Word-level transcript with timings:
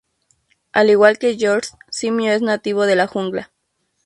Al 0.71 0.89
igual 0.89 1.19
que 1.19 1.37
George, 1.37 1.69
Simio 1.91 2.31
es 2.33 2.41
nativo 2.41 2.87
de 2.87 2.95
la 2.95 3.05
jungla. 3.05 3.51